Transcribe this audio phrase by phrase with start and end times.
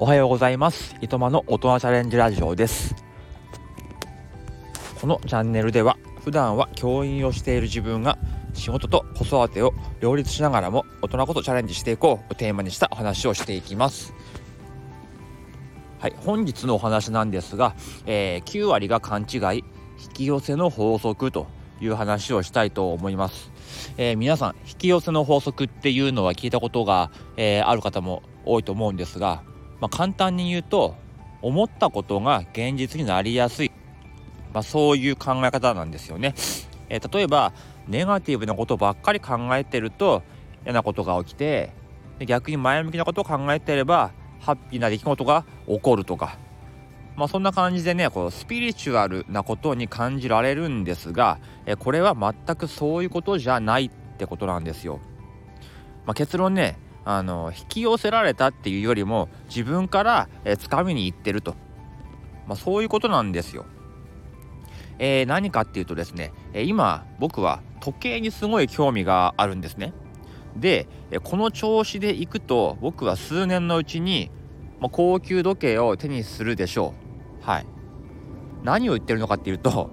[0.00, 0.94] おはようございます。
[1.00, 2.94] いとまの大人チャレンジラジオです。
[5.00, 8.16] このチャンネルでは普段は教員をしている自分が
[8.54, 14.14] 仕事と子育てを両立しながらも大人こそチャレンジしていこうをテーマにしたお話をしていきます。
[15.98, 17.74] はい本日のお話なんですが、
[18.06, 19.64] えー、9割が勘違い
[20.00, 21.48] 引き寄せの法則と
[21.80, 23.50] いう話をしたいと思います、
[23.96, 29.42] えー、皆さん引き寄せの法則っていうのは聞いたことが、えー、ある方も多いと思うんですが、
[29.80, 30.96] まあ、簡単に言うと
[31.42, 33.70] 思ったことが現実になりやすい、
[34.52, 36.34] まあ、そういう考え方なんですよね、
[36.88, 37.52] えー、例えば
[37.86, 40.22] ネガティブなことばっかり考えてると
[40.64, 41.72] 嫌なことが起きて
[42.26, 46.38] 逆に前向きなことを考えてればハッピーな出来事が起こるとか。
[47.16, 55.00] まあ、そんな感じでねこうスピリチュアルなことに感じられるんですが、えこれは全くそういうことじゃないってことなんですよ。
[56.06, 56.78] まあ、結論ね
[57.10, 61.54] あの引き寄せられたっていうよりも自分からえ掴みに行ってると、
[62.46, 63.64] まあ、そういうことなんですよ。
[64.98, 69.94] えー、何かっていうとですね、え今僕は時計にすごい興味があるんですね。
[70.54, 70.86] で
[71.22, 74.30] この調子でいくと僕は数年のうちに、
[74.78, 76.92] ま高級時計を手にするでしょ
[77.42, 77.48] う。
[77.48, 77.66] はい
[78.64, 79.88] 何を言ってるのかっていうと、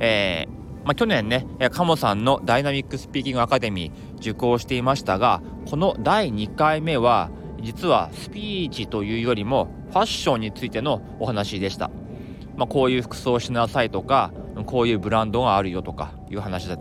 [0.00, 7.30] えー、まあ、去年ねカモさんのダイナミックスピーキングアカデミー受講していましたがこの第2回目は
[7.62, 11.90] 実はスピーチというよりもファッションについてのお話でした、
[12.56, 14.32] まあ、こういう服装をしなさいとか
[14.66, 16.78] こういうブランドがあるよとかいう話だ。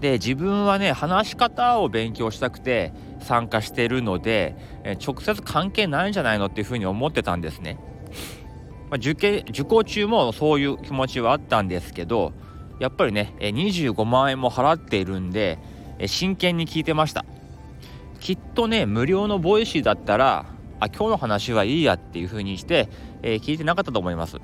[0.00, 4.56] で自分はね話し方を勉強したくて参加してるので
[5.06, 7.78] 直接関係ないんじゃないのっていうふうに思ってたんですね。
[8.90, 12.32] まあ、受験受講中もそういう気持ちはあったんですけど
[12.80, 15.58] やっぱりね25万円も払っているんで
[16.06, 17.24] 真剣に聞いてました。
[18.20, 20.46] きっとね無料のボイシーだったら
[20.78, 22.88] あ今日の話はいいやっていう風にして、
[23.22, 24.38] えー、聞いてなかったと思います。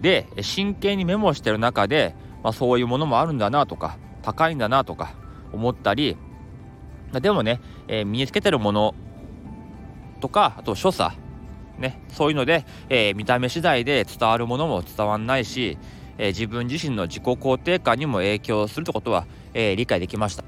[0.00, 5.14] で真剣にメモしてる中で、まあ、そういうものもあるんだなとか高いんだなとか
[5.52, 6.16] 思ったり
[7.12, 8.94] でもね、えー、身につけてるもの
[10.20, 11.16] とかあと所作
[11.78, 15.78] ね、そういうので、えー、見た目次第で伝わるものも伝わんないし、
[16.18, 20.44] えー、自分自身の自己肯定感にも影響するってことは、えー、理解できました。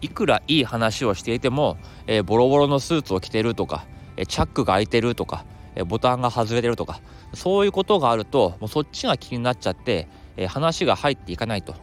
[0.00, 5.44] いくらいい話をしていても、えボロボロのスーツを着てるとか、えチャックが開いてるとか、
[5.74, 7.00] えボタンが外れてるとか
[7.34, 11.74] そういうことがあるともうそっちが気になっちゃって、え話が入っていかないと。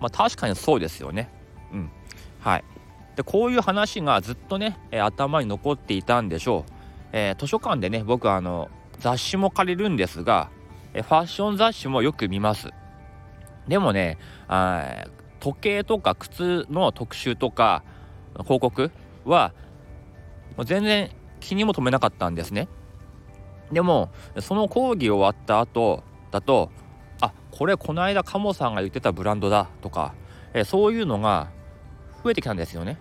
[0.00, 1.28] まあ確かにそうですよね。
[1.72, 1.90] うん。
[2.40, 2.64] はい。
[3.16, 6.77] でこういう話がずっとね、え頭に残っていたんでしょう。
[7.12, 10.50] えー、図書館でね僕あの雑誌も借りるんですが、
[10.92, 12.68] えファッション雑誌もよく見ます。
[13.66, 15.04] でもねあ
[15.40, 17.82] 時計とか靴の特集とか
[18.42, 18.90] 広告
[19.24, 19.52] は
[20.64, 21.10] 全然
[21.40, 22.68] 気にも留めなかったんですね。
[23.70, 24.10] でも
[24.40, 26.70] その講義終わった後だと
[27.20, 30.14] あこれこの間カモさんが言ってたブランドだとか、
[30.54, 31.50] えそういうのが
[32.24, 32.98] 増えてきたんですよね。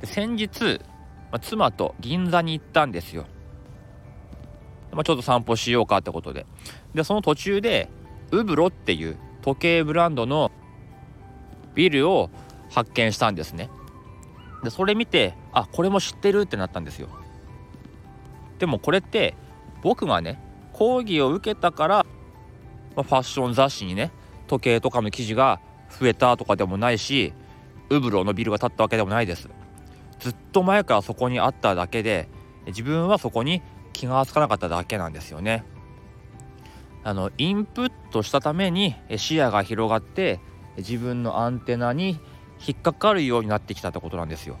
[0.00, 0.80] で先日
[1.30, 3.26] まあ、妻と銀座に行ったんですよ。
[4.92, 6.46] まあ、ちょっと散歩しようかってことで。
[6.94, 7.90] で、その途中で、
[8.30, 10.50] ウブロっていう時計ブランドの
[11.74, 12.30] ビルを
[12.70, 13.70] 発見したんですね。
[14.62, 17.08] で、それ見て、あ、これも知ってるってなったんですよ。
[18.58, 19.34] でもこれって
[19.82, 22.06] 僕がね、講義を受けたから、
[22.96, 24.10] まあ、ファッション雑誌にね、
[24.46, 25.60] 時計とかの記事が
[26.00, 27.32] 増えたとかでもないし、
[27.90, 29.48] ウブロのビルが建ったわけでもないです。
[30.18, 32.28] ずっと前からそこにあっただけで
[32.66, 33.62] 自分はそこに
[33.92, 35.64] 気が付かなかっただけなんですよね。
[37.04, 40.40] あのインプットしたために視野が広がって
[40.76, 42.20] 自分のアンテナに
[42.66, 44.58] 引っかかるようになってきたってことなんですよ。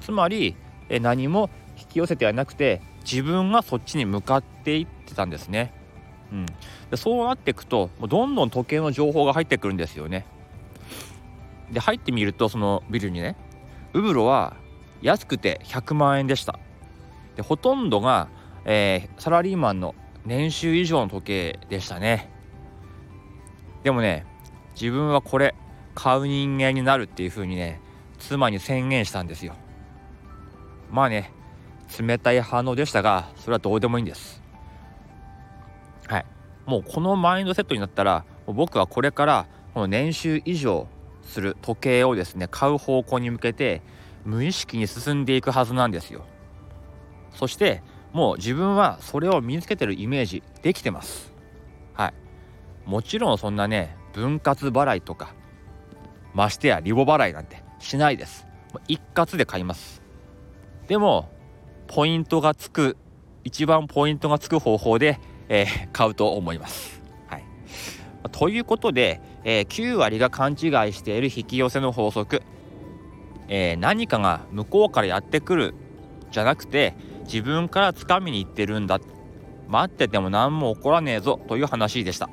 [0.00, 0.56] つまり
[0.88, 5.72] 何も引き寄せてはなくて自分がそっちに向かっていってたんですね。
[6.32, 6.46] うん、
[6.90, 10.26] でそうなっていくとどんどん時計の情報が入ってくるんですよね。
[11.70, 13.36] で入ってみるとそのビルにね
[13.92, 14.56] ウブロは
[15.02, 16.58] 安くて100万円でした。
[17.36, 18.28] でほとんどが、
[18.64, 19.94] えー、サラリーマンの
[20.26, 22.30] 年収以上の時計でしたね。
[23.82, 24.26] でもね
[24.80, 25.54] 自分はこれ
[25.94, 27.80] 買う人間になるっていう風にね
[28.18, 29.54] 妻に宣言したんですよ。
[30.90, 31.32] まあね
[31.98, 34.42] 冷たい反応でしたがそれはどうでもいいんです。
[36.06, 36.26] はい。
[36.66, 40.86] もうこのマインドセットになったら僕はこれからこの年収以上
[41.28, 43.82] する時計をですね買う方向に向けて
[44.24, 46.24] 無意識に進んでいくはずなんですよ。
[47.32, 47.82] そして
[48.12, 51.32] もう自分はそれを身につけてるイメージできてます。
[51.94, 52.14] はい。
[52.84, 55.34] もちろんそんなね分割払いとか
[56.34, 58.46] ましてやリボ払いなんてしないです。
[58.86, 60.02] 一括で買います。
[60.88, 61.30] でも
[61.86, 62.96] ポイントがつく
[63.44, 66.97] 一番ポイントがつく方法で、えー、買うと思います。
[68.32, 70.58] ということで、えー、9割が勘違い
[70.92, 72.42] している引き寄せの法則、
[73.48, 75.74] えー、何かが向こうからやってくる
[76.30, 76.94] じゃなくて
[77.24, 79.00] 自分から掴みに行ってるんだ。
[79.68, 81.38] 待ってても何も起こらねえぞ。
[81.46, 82.30] という話でした。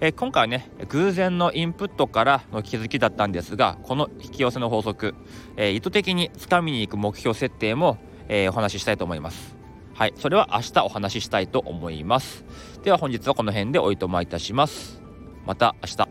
[0.00, 5.14] え今回はね偶然のインプットからの気づきだったんですがこの引き寄せの法則、
[5.56, 7.98] え意図的に掴みに行く目標設定も、
[8.28, 9.59] えお話ししたいと思います。
[10.00, 12.46] はいそれは明日お話ししたいと思います。
[12.82, 15.02] では本日はこの辺でおいとまいたします。
[15.44, 16.09] また明日。